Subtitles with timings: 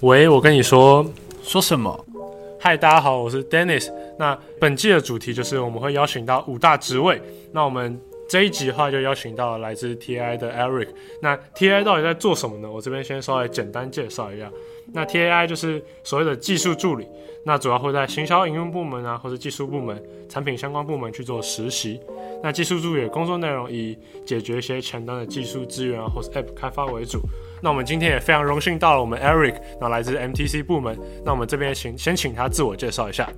[0.00, 1.04] 喂，我跟你说，
[1.42, 2.04] 说什么？
[2.60, 3.92] 嗨，大家好，我是 Dennis。
[4.16, 7.20] 那本季的主题就是我们会邀请到五大职位。
[7.50, 10.86] 那我们这一集的话就邀请到来自 TAI 的 Eric。
[11.20, 12.70] 那 TAI 到底在做什么呢？
[12.70, 14.48] 我这边先稍微简单介绍一下。
[14.92, 17.04] 那 TAI 就是所谓的技术助理，
[17.44, 22.00] 那主要会在行销营运部门啊，或者技术部门、产品相关部门去做实习。
[22.40, 27.18] 那技术助理的工作内容以解决一些前端的技术资源啊，或是 App 开发为主。
[27.60, 30.96] 那我们今天也非常荣幸到了我们 Eric，那来自 MTC 部门。
[31.24, 33.28] 那我们这边请先请他自我介绍一下。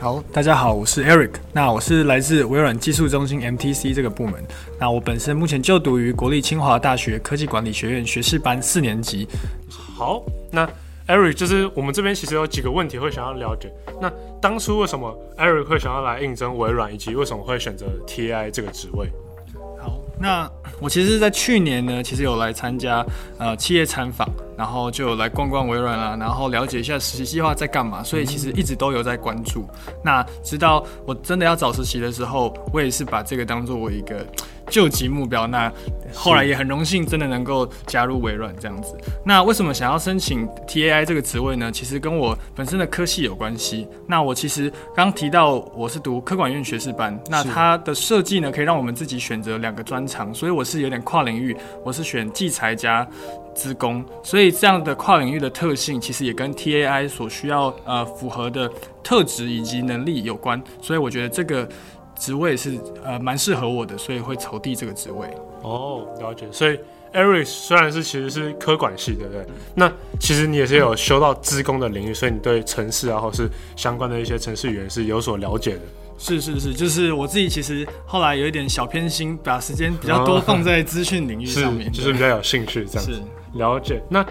[0.00, 1.30] 好，大家好，我是 Eric。
[1.52, 4.44] 那我是来自微软技术中心 MTC 这个部门。
[4.80, 9.28] 那我本身目前就读于国立清华大学科技管理学院学士班四年级。
[9.70, 10.68] 好，那
[11.06, 13.72] Eric 就是我们这边其实有几个问题会想要了解。
[14.00, 19.08] 那当初为什么 Eric 会想要来应征微软，以及为什么会选择 TAI 这个职位？
[20.20, 20.50] 那。
[20.80, 23.04] 我其实，在去年呢，其实有来参加
[23.36, 29.68] 呃企业参访，然后就有来逛逛微软啦，然后了解一下实习计划在干嘛，所以其实一直都有在关注。
[30.04, 34.24] 那直到我真的要找实习的时候，我也是把这个当做我一个
[34.70, 35.46] 救急目标。
[35.46, 35.72] 那
[36.12, 38.96] 后来也很荣幸，真的能够加入微软这样子。
[39.24, 41.70] 那为什么想要申请 TAI 这个职位呢？
[41.70, 43.86] 其实跟我本身的科系有关系。
[44.06, 53.06] 那我其实刚提到我是读科管院学士班，那它的设计呢，可以让我们自己选择两个专长，所以我是有点跨领域，我是选技材加
[53.54, 58.70] 资工，所以这样的跨领域的特性，其实也跟 TAI 所需要呃符合的
[59.02, 60.62] 特质以及能力有关。
[60.80, 61.68] 所以我觉得这个。
[62.18, 65.28] 职位是呃蛮适合我的，所以会投递这个职位。
[65.62, 66.46] 哦，了解。
[66.50, 66.78] 所以
[67.12, 69.46] Eric 虽然是其实是科管系，对不对？
[69.74, 75.80] 那其实你也是有修到资工的领域，所以你对城市啊，或是相关的一些城市语言是有所了解的。
[76.18, 83.14] 是是是，就是我自己其实后来有一点小偏心，把时间比较多放在资讯领域上面，就是比较有兴趣这样子。
[83.14, 83.22] 是
[83.54, 84.02] 了解。
[84.10, 84.26] 那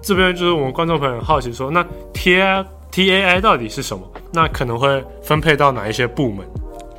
[0.00, 4.08] 这边就是我们观众朋友很好奇说，那 TAI TAI 到底是什么？
[4.32, 6.46] 那可能会分配到哪一些部门？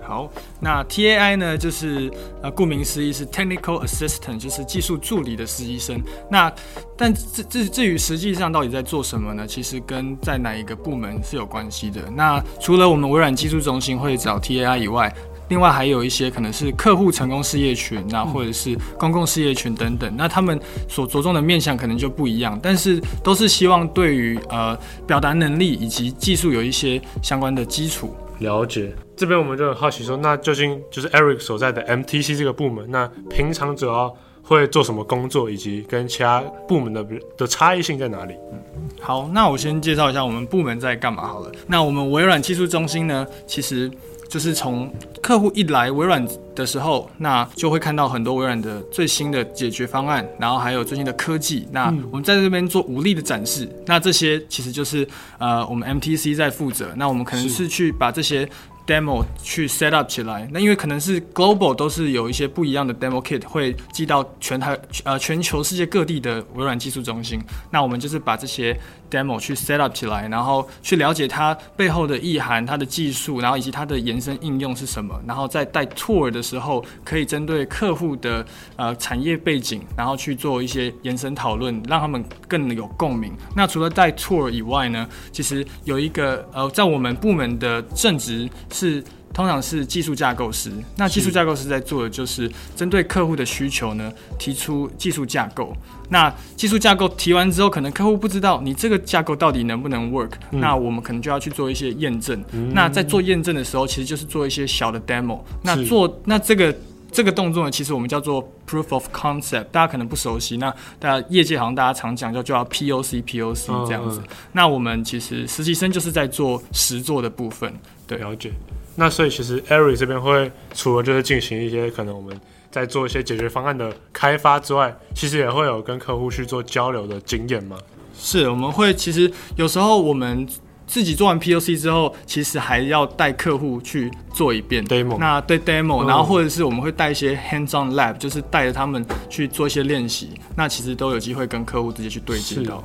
[0.07, 0.31] 好，
[0.61, 2.09] 那 TAI 呢，就是
[2.41, 6.01] 呃，顾名思义是 Technical Assistant，就是技术助理的实习生。
[6.31, 6.49] 那
[6.95, 9.45] 但至至至于实际上到底在做什么呢？
[9.45, 12.09] 其实跟在哪一个部门是有关系的。
[12.15, 15.13] 那除了我们微软技术中心会找 TAI 以外，
[15.49, 20.09] 另外还有一些可能是客户成功事业群，那或者是公共事业群等等。
[20.15, 20.57] 那他们
[20.87, 28.15] 所着重的面向可能就不一样，但是都是希望对于呃表达能力以及技术有一些相关的基础。
[28.39, 37.05] 了解，这边我们就很好奇说，那究竟就是 Eric 所在的 MTC 这个部门，那平常主要会做什么工作，以及跟其他部门的
[37.37, 38.33] 的差异性在哪里？
[38.51, 38.59] 嗯，
[39.01, 41.51] 好，那我先介绍一下我们部门在干嘛好了。
[41.67, 43.91] 那我们微软技术中心呢，其实。
[44.29, 51.67] 就是从客户一来微软的时候，那就会看到很多微软的最新的解决方案，然后还有最新的科技。
[51.71, 55.07] 那我们在这边做无力的展示，那这些其实就是
[55.37, 56.93] 呃我们 MTC 在负责。
[56.95, 58.47] 那我们可能是去把这些。
[58.87, 67.37] Demo 去 set up 起来，那因为可能是 global 都是有一些不一样的 demo kit 会寄到全台呃全球世界各地的微软技术中心，
[67.69, 68.73] 那我们就是把这些
[69.11, 78.45] demo 去 set up 起来，然后去了解它背后的意涵、它的技术，然后以及它的延伸应用是什么，然后在带 tour 的时候可以针对客户的
[78.77, 83.33] 呃产业背景，然后去做一些延伸讨论，让他们更有共鸣。
[83.53, 88.49] 那除了带 tour 以外呢，其实有一个呃在我们部门的正职。
[88.77, 90.71] 是，通常是技术架构师。
[90.97, 95.75] 那技术架构师在做的就是针对客户的需求呢，提出技术架构。
[96.09, 100.59] 那技术架构提完之后，可能客户不知道你这个架构到底能不能 work，嗯。
[100.59, 102.71] 那我们可能就要去做一些验证，嗯。
[102.73, 105.39] 那在做验证的时候，其实就是做一些小的 demo。
[105.63, 106.75] 那做那这个
[107.17, 109.63] 这个动作呢，其实我们叫做 proof of concept。
[109.71, 114.27] 大家可能不熟悉，那大家业界好像大家常讲叫就要 POC POC 这样子，嗯嗯。
[114.51, 117.73] 那我们其实实习生就是在做实做的部分。
[118.05, 118.51] 对，了解。
[118.97, 122.39] 那所以其实 Eric 这边会除了就是进行一些可能我们
[122.69, 127.75] 在做一些解决方案的开发之外，其实也会有跟客户去做交流的经验吗？
[128.15, 130.47] 是，我们会其实有时候我们
[130.87, 135.17] 自己做完 POC 之后，其实还要带客户去做一遍 demo。
[135.19, 140.29] 那对 demo，然后或者是我们会带一些 hands-on lab，就是带着他们去做一些练习。
[140.55, 142.81] 那其实都有机会跟客户直接去对接到。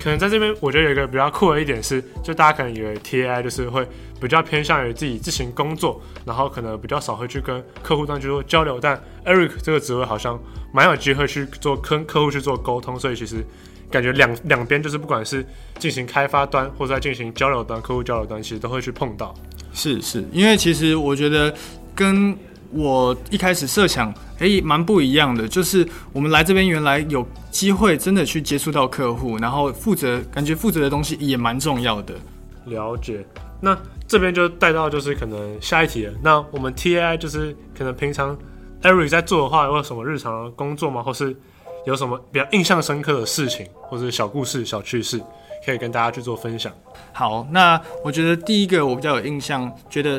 [0.00, 3.86] 可能在这边，我觉得有一个比较酷的一点是，就大家可能以为 TAI 就是会
[4.20, 8.80] 比较偏向于自己自行工作，然后可能比较少会去跟客户端去做交流。
[8.80, 10.36] 但 Eric 这个职位好像
[10.72, 13.44] 蛮有机会去做跟客户去做沟通，所以其实
[13.92, 15.46] 感觉两两边就是不管是
[15.78, 19.32] 进行开发端或者在进行交流端、客户交流端，其实都会去碰到。
[19.72, 21.54] 是是，因为其实我觉得
[21.94, 22.36] 跟
[22.72, 32.14] 我一开始设想，哎，蛮不一样的，就是我们来这边原来有机会真的去接触到客户，然后负责，感觉负责的东西也蛮重要的。
[32.64, 33.24] 了解。
[33.60, 33.78] 那
[34.08, 36.12] 这边就带到就是可能下一题了。
[36.22, 38.36] 那我们 TAI 就是可能平常
[38.82, 41.02] Eric 在做的话，有什么日常的工作吗？
[41.02, 41.36] 或是
[41.86, 45.20] 有什么比较印象深刻的事情，或是小故事、小趣事，
[45.66, 46.72] 可以跟大家去做分享？
[47.12, 50.18] 好，那我觉得第一个我比较有印象，觉得。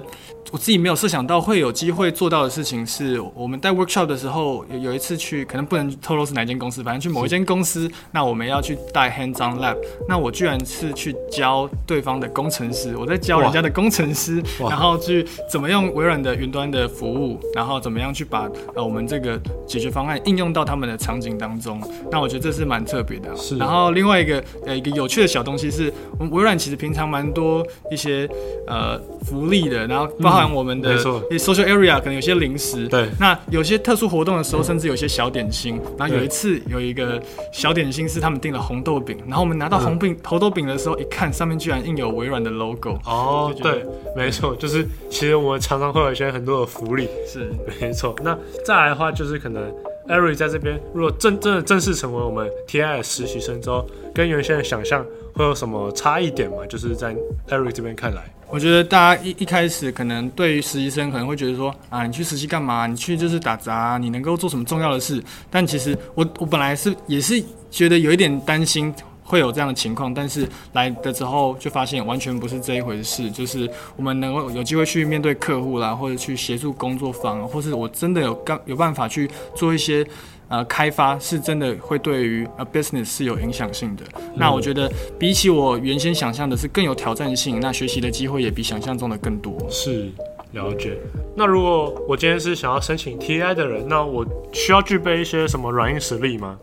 [0.51, 9.75] 我自己没有设想到会有机会做到的事情是，我们带 workshop 的时候有有一次去，可能不能透露是哪间公司，反正去某一间公司，那我们要去带 hands-on lab，
[10.07, 21.81] 那我居然是去教对方的工程师，我在教人家的工程师，然后去怎么用微软的云端的服务，然后怎么样去把呃我们这个解决方案应用到他们的场景当中，
[22.11, 23.35] 那我觉得这是蛮特别的。
[23.35, 23.57] 是。
[23.63, 28.29] 然后另外一个呃一个有趣的小东西是，我们微软其实平常蛮多一些
[28.67, 30.53] 呃福利的，然后包含、嗯。
[30.53, 35.81] 我们的 social area 可能有些零食，对，那有些特殊活动的时候，甚至有些小点心。
[35.97, 37.19] 然后有一次有一个
[37.51, 42.99] 小点心是他们订了红豆饼，然后我们拿到红饼红豆饼的时候，一看上面居然印有微软的 logo。
[43.05, 43.83] 哦，对，
[44.15, 47.51] 没错，就是其实我们常常会有一些很多的福利，是
[47.81, 48.13] 没错。
[48.21, 49.63] 那再来的话，就是可能
[50.07, 56.57] Eric 在这边，如果真正的正式成为我们 TI 的实习生之后，跟原先的想象会有什么差异点吗？
[56.67, 57.15] 就是在
[57.47, 58.23] Eric 这边看来。
[58.49, 62.85] 我觉得大家一一开始可能对于实习生可能会觉得说啊，你去实习干嘛？
[62.85, 65.23] 你去就是打杂，你能够做什么重要的事？
[65.49, 67.41] 但其实我我本来是也是
[67.71, 73.31] 觉得有一点担心会有这样的情况，但是来的之后就发现完全不是这一回事。
[73.31, 80.05] 就是我们能够有机会去面对客户啦，或者去协助工作方，或是我真的有干有办法去做一些。
[80.49, 84.03] 呃，开发是真的会对于呃 business 是有影响性的。
[84.35, 89.57] 那我觉得比起我原先想象的是更有挑战性，那学习的机会也比想象中的更多。
[89.67, 90.11] 是，
[90.51, 90.95] 了解。
[91.35, 96.59] 那如果我今天是想要申请 TI 的人，那我需要具备一些什么软硬实力吗？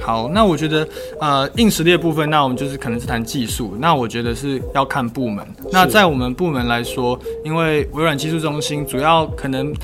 [0.00, 0.88] 好，那我觉得
[1.20, 3.76] 呃硬实力的部分，那我们就是可能是谈技术。
[3.78, 5.46] 那我觉得是要看部门。
[5.70, 9.74] 那在我们部门来说，因为微软技术中心主要可能。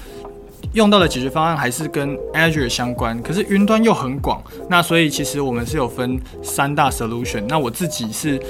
[0.73, 7.45] 用到的解决方案还是跟 Azure 相关，可是云端又很广，那所以其实我们是有分三大 solution。
[7.47, 8.41] 那我自己是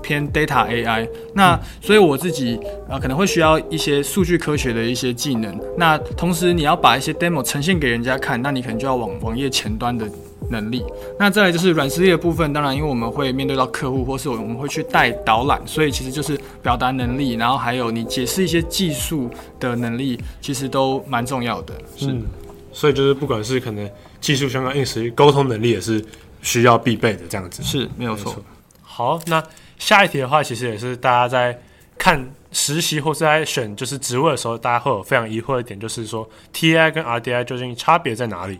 [0.00, 2.54] 偏 data AI，那所以我自己
[2.86, 5.58] 啊、呃、可能会需要一些数据科学的一些技能。
[5.76, 10.08] 那同时你要把一些 demo 呈现给人家看，那你可能就要往网页前端的。
[10.52, 10.84] 能力，
[11.18, 12.52] 那再来就是软实力的部分。
[12.52, 19.28] 当然，因为我们会面对到客户，或是我们会去带导览，所以其实就是表达能力，然后还有你解释一些技术
[19.58, 21.74] 的能力，其实都蛮重要的。
[21.96, 22.22] 是，嗯，
[22.72, 23.90] 所以就是不管是可能
[24.20, 26.04] 技术相关硬实力，沟通能力也是
[26.42, 27.22] 需要必备的。
[27.28, 28.36] 这样子是没有错。
[28.82, 29.42] 好，那
[29.78, 31.58] 下一题的话，其实也是大家在
[31.98, 38.58] 看实习或是在选就是职位的时候，大家会有非常疑惑的点，就是说 TAI 跟 RDI 究竟差别在哪里？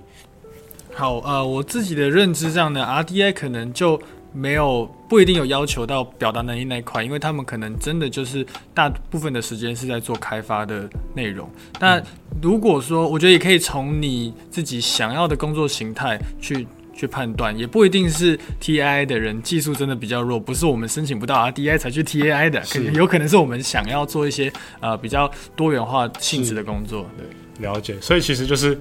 [0.95, 4.01] 好，呃，我自己的认知上呢，RDI 可能就
[4.33, 11.49] 没有不一定有要求到表达能力那一块，因为他们可能真的就是大部分的时间是在做开发的内容。
[11.79, 12.03] 但
[12.43, 27.07] 如果说，我觉得也可以从你自己想要的工作形态去去判断，也不一定是 TAI 的人技术真的比较弱，不是我们申请不到 RDI 才去 TAI 的，可能有可能是我们想要做一些呃比较多元化性质的工作。
[27.17, 27.97] 对，了解。
[28.01, 28.79] 所以其实就是。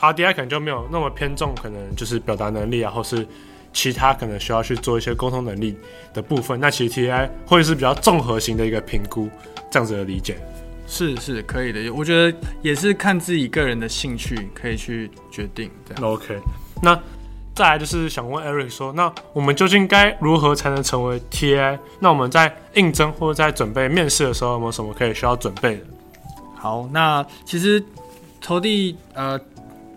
[0.00, 3.26] RDI 可能就没有那么偏重，可能就是表达能力啊，或是
[3.72, 5.76] 其他可能需要去做一些沟通能力
[6.12, 6.60] 的部分。
[6.60, 9.28] 那其实 TAI 会是比较综合型的一个评估，
[9.70, 10.36] 这样子的理解。
[10.86, 15.70] 是是可以的，我觉得也是看自己个人的兴趣可以去决定。
[15.88, 16.38] 这样 OK。
[16.82, 16.94] 那
[17.54, 21.78] 再来就是想问 Eric 说，那我们究竟该如何才能成为 TAI？
[21.98, 25.86] 那我们在应征或者在准备面试的时候，有没有什么可以需要准备的？
[26.54, 27.82] 好，那其实
[28.40, 29.40] 投递呃。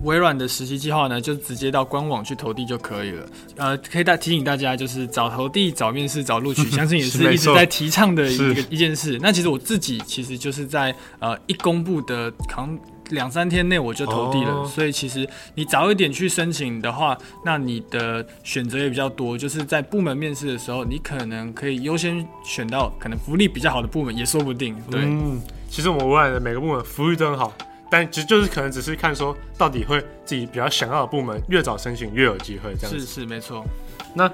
[0.04, 3.26] 微软的实习计划呢，就直接到官网去投递就可以了。
[3.56, 9.18] 呃，可以大提醒大家，就是早投递、早面试、早录取， 相信也是一直在提倡的一个一件事。
[9.22, 19.38] 那其实我自己其实就是在呃一公布的可能两三天内我就投递了，哦，所以其实你早一点去申请的话，那你的选择也比较多。
[19.38, 24.76] 就是在部门面试的时候，你可能可以优先选到可能福利比较好的部门，也说不定。
[24.92, 27.52] 对，嗯，其实我们微软的每个部门福利都很好。
[27.90, 32.92] 但其实就是可能只是看说到底会自己比较想要的部门，越早申请越有机会这样。
[32.92, 33.66] 是是没错。
[34.14, 34.28] 那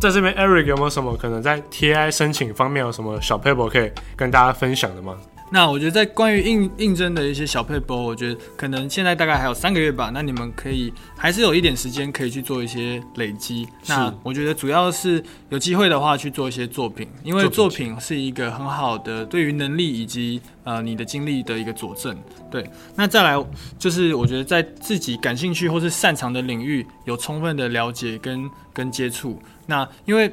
[0.00, 5.16] 在这边，Eric 有没有什么可能在 TI 申请方面有什么小 paper 可以跟大家分享的吗？
[5.50, 10.10] 那我觉得在关于应应征的一些小撇步，我觉得可能现在大概还有三个月吧。
[10.12, 13.68] 那你们可以还是有一点时间可以去做一些累积。
[13.86, 22.16] 那我觉得主要是有机会的话去做一些作品，因为作品是一个很好的对于能力以及呃你的经历的一个佐证。
[22.50, 23.44] 对，那再来
[23.78, 29.40] 就是我觉得在自己感兴趣或是擅长的领域有充分的了解跟跟接触。
[29.66, 30.32] 那因为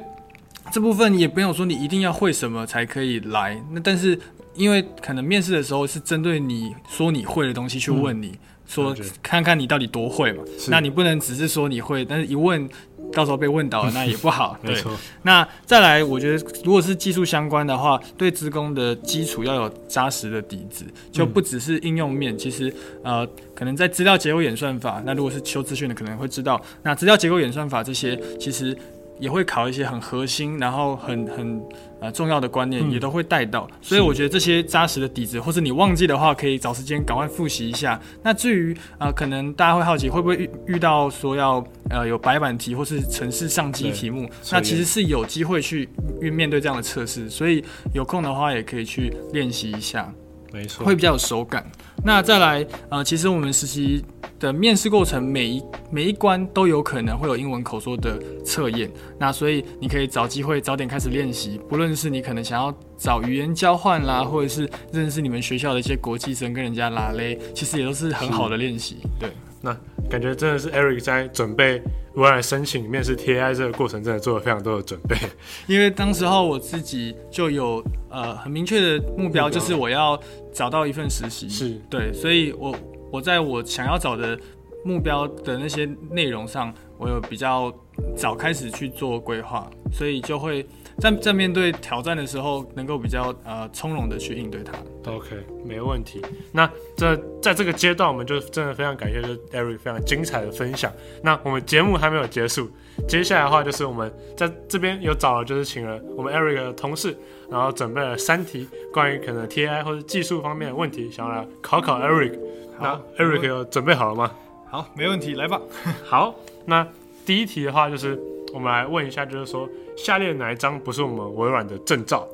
[0.70, 4.18] 这部分也不用说你一定要会什么才可以来，那但是
[4.54, 12.68] 因为可能面试的时候是针对你说你会的东西去问你，嗯、说看看你到底多会嘛，那你不能只是说你会，但是一问
[13.12, 14.58] 到时候被问倒了那也不好。
[14.64, 14.82] 对，
[15.22, 28.76] 那再来我觉得如果是技术相关的话，对职工的基础要有扎实的底子，就不只是应用面，其实呃可能在资料结构演算法，那如果是修资讯的可能会知道，那资料结构演算法这些其实。
[29.22, 31.62] 也会考一些很核心，然后很很
[32.00, 33.68] 呃重要的观念，也都会带到。
[33.70, 38.00] 嗯、所以我觉得这些扎实的底子，或者你忘记的话，可以找时间赶快复习一下。
[38.20, 44.28] 那至于呃，可能大家会好奇，会不会遇遇到说要呃有白板题或是城市上机题目？
[44.50, 45.88] 那其实是有机会去
[46.20, 47.64] 面对这样的测试，所以
[47.94, 50.12] 有空的话也可以去练习一下。
[50.52, 51.64] 没错，会比较有手感。
[52.04, 54.04] 那再来，呃，其实我们实习
[54.38, 58.90] 的面试过程，每一每一关都有可能会有英文口说的测验。
[59.18, 68.98] 那所以你可以找机会早点开始练习，不论是你可能想要找语言交换啦，或者是认识你们学校的一些国际生，跟人家拉勒，其实也都是很好的练习。
[69.18, 69.30] 对。
[69.64, 69.76] 那
[70.12, 71.80] 感觉真的是 Eric 在准备
[72.16, 75.16] 微软申请面试 TAI 这个过程，真的做了非常多的准备。
[75.66, 80.20] 因为当时候我自己就有呃很明确的目标，就是我要
[80.52, 81.48] 找到一份实习。
[81.48, 82.76] 是对，所以我
[83.10, 84.38] 我在我想要找的
[84.84, 87.72] 目标的那些内容上，我有比较
[88.14, 90.66] 早开始去做规划，所以就会。
[91.02, 94.72] 在在面对挑战的时候，能够比较呃从容的去应对它。
[95.10, 96.22] OK，没问题。
[96.52, 100.92] 那这在这个阶段，我们就真的非常感谢，就是 Eric 非常精彩的分享。
[101.20, 102.70] 那我们节目还没有结束，
[103.08, 107.16] 接下来的话就是我们在这边有找了，就是请了我们 Eric 的同事，
[107.50, 112.38] 然后准备了三题关于可能 TAI 或者技术方面的问题，想要来考考 Eric。
[112.80, 114.30] 那 Eric 有准备好了吗？
[114.70, 115.60] 好，没问题，来吧。
[116.06, 116.32] 好，
[116.64, 116.86] 那
[117.26, 118.16] 第一题的话就是
[118.54, 119.68] 我们来问一下，就是说。
[120.02, 122.26] 下列哪一张不是我们微软的证照？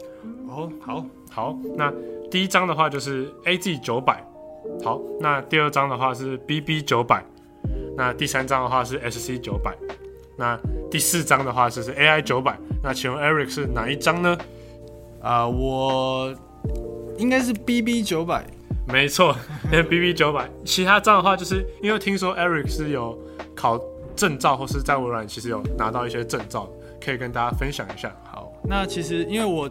[0.49, 1.93] 哦，好，好，那
[2.31, 4.25] 第一张的话就是 AZ 九百，
[4.83, 7.23] 好，那第二张的话是 BB 九百，
[7.95, 9.77] 那第三张的话是 SC 九百，
[10.37, 10.59] 那
[10.91, 14.37] 第四张的话就是 AI 九百，那请问 Eric 是哪一张呢？
[15.21, 16.35] 啊、呃，我
[17.19, 18.47] 应该是 BB 九百，
[18.87, 19.37] 没错，
[19.71, 23.19] BB 九百，其他张的话就是因为听说 Eric 是有
[23.55, 23.79] 考
[24.17, 26.67] 证照或是在微软其实有拿到一些证照。
[27.05, 28.15] 可以跟大家分享一下。
[28.25, 29.71] 好，那其实因为我。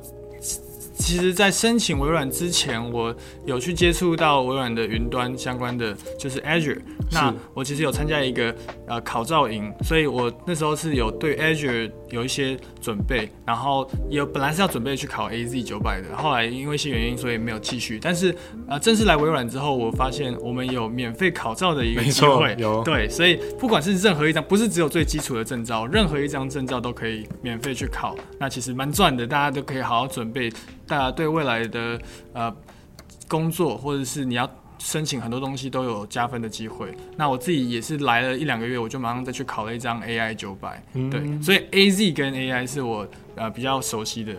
[1.00, 3.16] 其实，在申请微软之前，我
[3.46, 6.80] 有去接触到微软的云端相关的，就是 Azure。
[7.12, 8.54] 那我其实有参加一个
[8.88, 18.00] 呃考照营，所以我那时候是有对 Azure 有一些准备，然后有本来是要准备去考 AZ 九百的，后来因为一些原因，所以没有继续。
[18.02, 18.36] 但是
[18.68, 28.16] 呃，正式来微软之后，我发现我们有免费考照的一个机会，有对，所以不管是任何一张，不是只有最基础的证照，任何一张证照都可以免费去考。
[28.40, 30.52] 那其实蛮赚的，大家都可以好好准备。
[30.88, 32.00] 大家对未来的
[32.34, 32.56] 呃
[33.28, 34.50] 工作，或者是你要
[34.80, 36.94] 申请很多东西都有加分的机会。
[37.16, 40.84] 那我自己也是来了一两个月，我就马上再去考了一张 AI 九百。
[40.94, 44.34] 嗯，对，所以 AZ 跟 AI 是我呃比较熟悉的。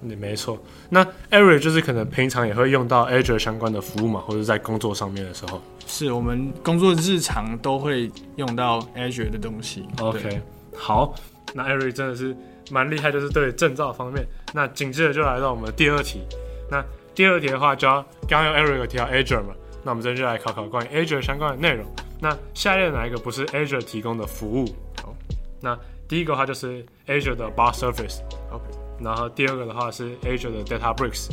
[0.00, 0.58] 你没错。
[0.90, 5.60] 那 Eric 就是可能平常也会用到 Azure 相关的服务嘛，或者在工作上面的时候。
[5.86, 9.86] 是我们工作日常都会用到 Azure 的东西。
[10.00, 10.40] OK，
[10.74, 11.14] 好，
[11.54, 12.36] 那 Eric 真的是。
[12.70, 14.24] 蛮厉害，就是对证照方面。
[14.54, 16.22] 那紧接着就来到我们的第二题。
[16.70, 16.82] 那
[17.14, 19.52] 第二题的话，就要刚刚有 Eric 提到 Azure 嘛，
[19.84, 21.86] 那我们这边就来考考关于 Azure 相关的内容。
[22.20, 24.66] 那下列哪一个不是 Azure 提供的服务？
[25.02, 25.14] 好，
[25.60, 28.64] 那第一个的话就是 Azure 的 Bar Service，OK。
[29.00, 31.28] 然后第二个的话是 Azure 的 Databricks。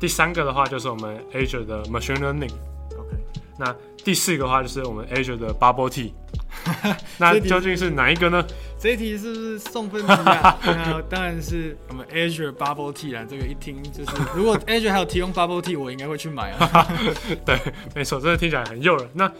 [0.00, 3.16] 第三个的话就是我们 Azure 的 Machine Learning，OK。
[3.58, 6.12] 那第四个的话就是我们 Azure 的 Bubble Tea。
[7.18, 8.44] 那究竟是哪一个呢？
[8.78, 10.58] 这一题是不是送分题啊？
[10.66, 13.24] 那当然是我们 Azure Bubble Tea 啦。
[13.28, 16.88] 这个一听就是，如果 Azure 还有提供 Bubble Tea，我应该会去买啊。
[17.46, 17.58] 对，
[17.94, 19.08] 没错，真的听起来很诱人。
[19.14, 19.30] 那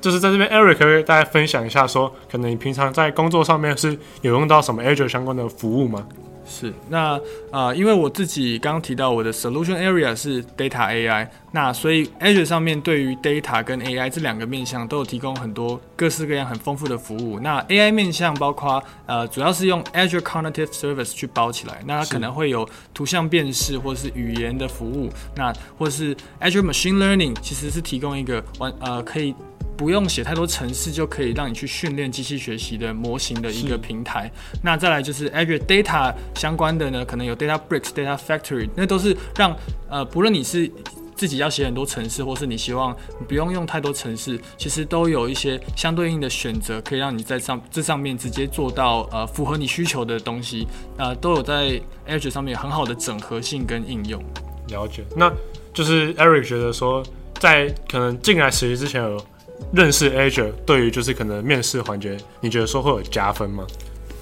[0.00, 6.06] 就是在这边，Eric 可以跟大家分享一下说，说可能你平常在工作上面是有用到什么 Azure 相关的服务吗？
[6.52, 7.18] 是，那
[7.50, 17.40] 呃，因为我自己刚刚提到我的 solution area 是 data AI，那所以 Azure 上面对于 data 跟 AI 这两个面向都有提供很多各式各样很丰富的服务。
[17.40, 29.34] 那 AI 面向包括呃，主要是用 Azure Cognitive Service 去包起来，那它可能会有图像辨识或者是语言的服务，那或是 Azure Machine Learning 其实是提供一个完呃可以。
[29.76, 34.30] 不用写太多程式就可以让你去训练机器学习的模型的一个平台。
[34.62, 39.56] 那再来就是 Azure Data 相关的呢，可能有 Data Bricks、Data Factory，那都是让
[39.88, 40.70] 呃，不论你是
[41.16, 42.96] 自己要写很多程式，或是你希望
[43.28, 50.66] 不用用太多程式，其实都有一些相对应的选择，可以让你在上这上面直接做到呃符合你需求的东西。
[50.96, 54.22] 呃，都有在 Azure 上面很好的整合性跟应用。
[54.68, 55.32] 了解，那
[55.72, 57.04] 就是 Eric 觉得说，
[57.38, 59.24] 在可能进来实习之前有。
[59.72, 63.66] 认识 Azure 对于就是可能面试环节，你觉得说会有加分吗？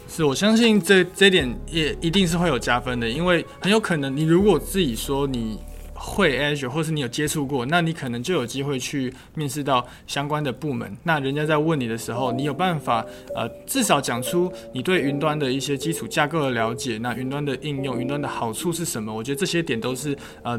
[0.08, 5.56] 是我相信这这点也一定是会有加分的，因为很有可能你如果自己说你
[5.94, 10.96] 会 Azure，或是你有接触过，那你可能就有机会去面试到相关的部门。
[11.04, 13.06] 那人家在问你的时候，你有办法
[13.36, 19.14] 呃至少讲出你对云端的一些基础架构的了解，那云端的应用、云端的好处是什么？
[19.14, 20.58] 我觉得这些点都是呃，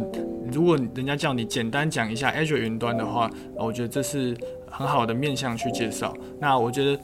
[0.52, 4.38] 如果人家叫你简单讲一下 Azure 云端的话，我觉得这是。
[4.72, 6.12] 很好的面向去介绍。
[6.40, 7.00] 那我觉得，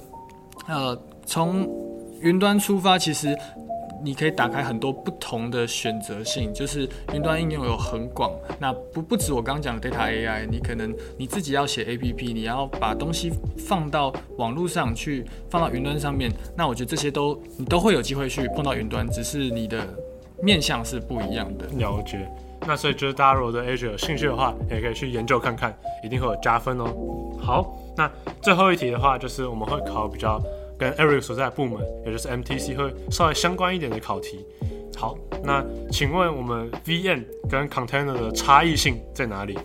[0.67, 1.69] 呃，从
[2.21, 3.37] 云端出发，其实
[4.03, 8.31] 你可以打开很多不同的选择性，就是云端应用有很广。
[8.59, 16.31] 那不不止我刚刚讲的 Data AI，你可能你自己要写 APP，你要把东西放到网络上去，放到云端上面。
[16.55, 19.85] 那我觉得这些都你都会有机会去碰到云端，只是你的
[20.41, 21.65] 面向是不一样的。
[21.77, 22.29] 了解。
[22.65, 26.87] 那所以就是大家如果对 Azure 有兴趣的话，也可以去研究看看，一定会有加分哦。
[27.39, 28.09] 好，那
[28.41, 30.41] 最后一题的话，就是我们会考比较
[30.77, 34.45] 跟 Eric 所在的部门，也就是 MTC 会稍微相关一点的考题。
[34.97, 39.57] 好，那请问我们 VM 跟 Container 的差异性在哪里？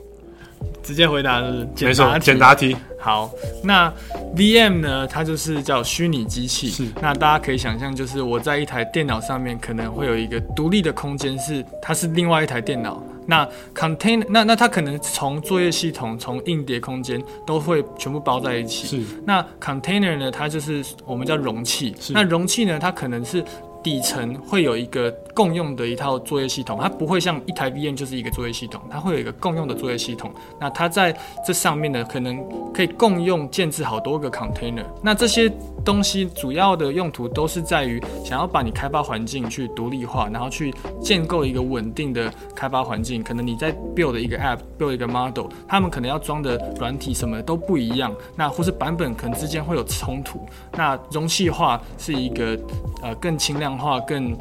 [0.83, 2.25] 直接回答是简答题。
[2.25, 2.77] 简答题。
[2.99, 3.31] 好，
[3.65, 3.93] 那
[4.37, 5.07] VM 呢？
[5.07, 6.69] 它就是叫虚拟机器。
[6.69, 6.87] 是。
[7.01, 13.03] 那大家可以想象，就是我在一台电脑上面可能会有一个独立的空间，是它是另外一台电脑。
[13.27, 18.87] 那 Container，那那它可能从作业系统、从硬碟空间都会全部包在一起。
[18.87, 19.03] 是。
[19.25, 20.31] 那 Container 呢？
[20.31, 21.95] 它就是我们叫容器。
[22.01, 22.13] 是。
[22.13, 22.79] 那容器呢？
[22.79, 23.45] 它可能是。
[23.83, 30.33] 底层会有一个共用的一套作业系统，它不会像一台 VM 就是一个作业系统，它会有一个共用的作业系统。
[30.61, 31.15] 那它在
[31.47, 34.85] 这上面呢，可能可以共用建置好多个 container。
[35.03, 35.51] 那这些
[35.85, 43.23] 东西主要的用途都是在于想要把你开发环境去独立化，然后去建构一个稳定的开发环境。
[43.23, 50.47] 可能你在 build 一个 app，build 一个 model，他们可能要装的软体什么都不一样，那或是版本可能之间会有冲突。
[50.73, 52.59] 那容器化是一个
[53.03, 54.37] 呃更轻量化、更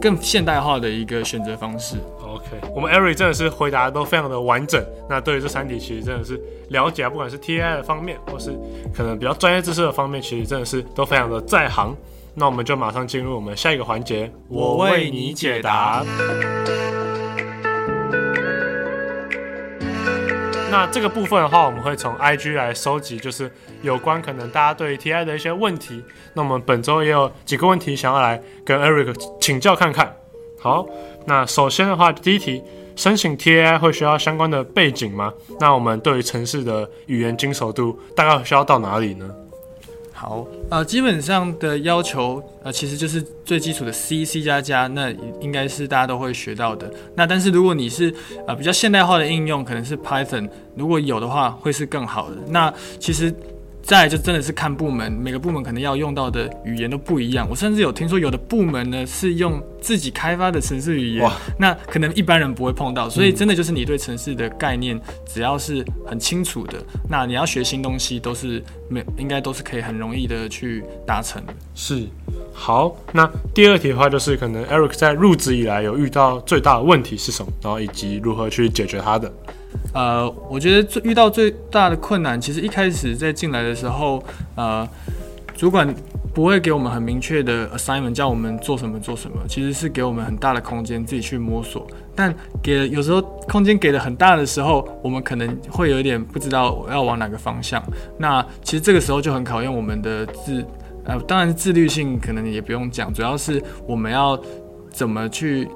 [0.00, 1.96] 更现代化的一个选择方式。
[2.36, 4.84] OK，我们 Eric 真的是回答的都非常的完整。
[5.08, 8.54] 那对于这三题，其实真的是了解，不管是 TI 的方面，或是
[8.94, 11.96] 可能比较专业知识的方面，其实真的是都非常的在行。
[12.34, 16.04] 那我们就马上进入我们下一个环节，我为你解答。
[20.70, 26.04] 那这个部分的话，我们会从 IG 来收集，就是有关可能大家对于 TI 的一些问题。
[26.34, 30.14] 那我们本周也有几个问题想要来跟 Eric 请教看看。
[30.58, 30.86] 好，
[31.26, 32.62] 那首先的话，第一题，
[32.96, 35.32] 申请 TAI 会需要相关的背景吗？
[35.60, 39.30] 那我们对于城市的语言精熟度大概需要到哪里呢？
[40.12, 46.90] 好，呃，基本上的要求，呃，其实就是最基础的 C、C 加加，那应该是大家都会学到的。
[47.14, 48.12] 那但是如果你是
[48.46, 52.36] 呃比较现代化的应用，可能是 Python，如果有的话，会是更好的。
[52.48, 53.32] 那其实。
[53.86, 57.46] 再来就真的是看部门，每个部门可能要用到的语言都不一样。
[57.48, 63.08] 我甚至有听说有的部门呢是用自己开发的城市语言，那可能一般人不会碰到。
[63.08, 71.40] 所以真的就是你对城市的概念只要是很清楚的，那你要学新东西都是没应该都是可以很容易的去达成。
[71.76, 72.08] 是，
[72.52, 79.32] 好，那第二题的话就是可能 Eric 在入职以来有遇到最大的问题是什么，然后以及如何去解决它的。
[79.92, 84.22] 呃，我觉得最遇到最大的困难，其实一开始在进来的时候，
[84.54, 84.86] 呃，
[85.56, 85.94] 主管
[86.34, 91.86] 不会给我们很明确的 assignment，叫我们做什么做什么，其实是给我们很大的空间自己去摸索。
[92.14, 97.82] 但给有时候空间给的很大的时候，我们可能会有一点不知道要往哪个方向。
[98.18, 100.62] 那其实这个时候就很考验我们的自，
[101.04, 104.38] 呃，当然自律性可能也不用讲，主要是我们要
[104.90, 105.66] 怎么去。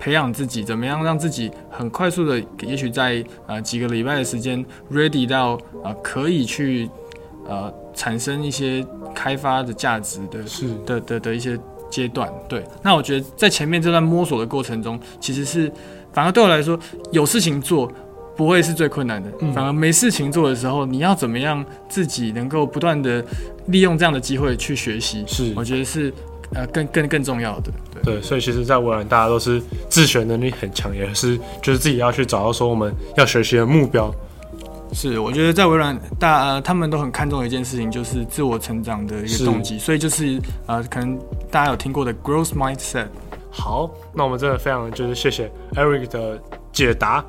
[0.00, 6.88] 培养自己，怎么样让自己很快速的，也许在呃几个礼拜的时间，ready 到呃可以去
[7.46, 8.84] 呃产生一些
[9.14, 10.68] 开发的价值的，是。
[10.86, 11.58] 的的的一些
[11.90, 12.32] 阶段。
[12.48, 15.70] 对，那我觉得在前面这段摸索的过程中，其实是
[16.14, 16.78] 反而对我来说，
[17.12, 17.92] 有事情做
[18.34, 23.22] 不会是最困难的，嗯、反而没事情做的时候，你要怎么样自己能够不断的
[23.66, 25.52] 利用这样的机会去学习，是。
[25.54, 26.10] 我觉得是
[26.54, 27.72] 呃更更更重要的。
[28.02, 34.12] 对，对，所以其实，在微软大家都是自学能力很强，也是就是自己要去找到说我们要学习的目标。
[34.92, 39.78] 是，我觉得在微软大呃，他们都很看重的一件事情，就是自我成长的一个动机。
[39.78, 41.18] 所以就是呃，可能
[41.50, 43.06] 大家有听过的 growth mindset。
[43.50, 46.40] 好，那我们真的非常就是谢谢 Eric 的
[46.72, 47.24] 解答。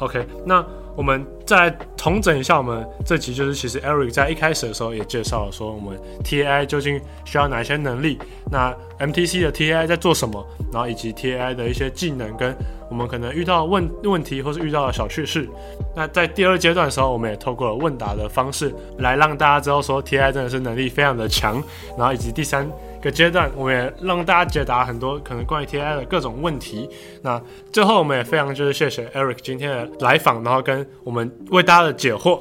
[0.00, 0.64] OK，那。
[0.98, 8.18] 我们再来统整一下，我们这集就是其实 Eric 在一开始的时候也介绍了说，我们 TAI 究竟需要哪些能力，
[8.50, 12.52] 那 MTC 的 TAI 在做什么，然后以及 TAI 的一些技能跟
[12.90, 15.48] 我们可能遇到问问题或是遇到的小趣事。
[15.94, 21.62] 那在第二阶段的时候，我们也透过了问答的方式来让大家知道说 TAI 真的是能力非常的强，
[21.96, 22.68] 然后以及第三。
[23.08, 26.88] 个阶段，我们也让大家解答很多可能关于 TAI 的各种问题。
[27.22, 27.40] 那
[27.72, 32.40] 最后，我们也非常就是谢谢 Eric 今天的来访，然后跟我们为大家的解惑。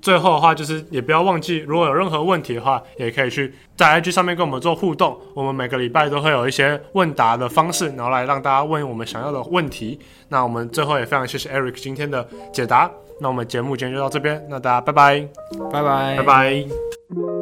[0.00, 5.18] 最后的话，就是也不要忘记，如果有任何问题的话，也可以去在 IG 上面跟我们做互动。
[5.34, 9.98] 我们每个礼拜都会有一些问答的方式，然后来让大家问我们想要的问题。
[10.28, 12.90] 那我们最后也非常谢谢 Eric 今天的解答。
[13.20, 15.28] 那我们节目今天就到这边，那大家拜拜，
[15.72, 17.37] 拜拜，拜拜。